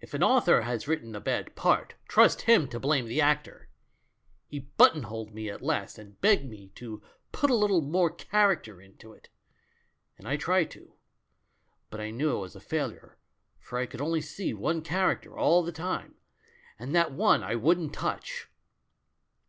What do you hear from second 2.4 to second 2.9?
him to